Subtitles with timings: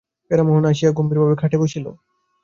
[0.31, 1.85] প্যারীমোহন আসিয়া গম্ভীরভাবে খাটে বসিল।